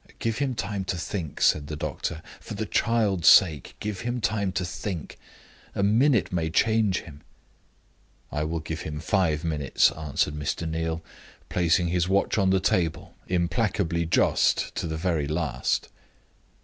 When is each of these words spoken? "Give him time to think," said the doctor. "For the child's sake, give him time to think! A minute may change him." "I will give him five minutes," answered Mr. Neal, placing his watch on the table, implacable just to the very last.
"Give 0.17 0.39
him 0.39 0.55
time 0.55 0.83
to 0.85 0.97
think," 0.97 1.41
said 1.41 1.67
the 1.67 1.75
doctor. 1.75 2.23
"For 2.39 2.55
the 2.55 2.65
child's 2.65 3.27
sake, 3.27 3.75
give 3.79 3.99
him 3.99 4.19
time 4.19 4.51
to 4.53 4.65
think! 4.65 5.15
A 5.75 5.83
minute 5.83 6.31
may 6.33 6.49
change 6.49 7.01
him." 7.01 7.21
"I 8.31 8.43
will 8.45 8.61
give 8.61 8.81
him 8.81 8.99
five 8.99 9.43
minutes," 9.43 9.91
answered 9.91 10.33
Mr. 10.33 10.67
Neal, 10.67 11.03
placing 11.49 11.89
his 11.89 12.09
watch 12.09 12.39
on 12.39 12.49
the 12.49 12.59
table, 12.59 13.13
implacable 13.27 14.03
just 14.05 14.73
to 14.73 14.87
the 14.87 14.97
very 14.97 15.27
last. 15.27 15.89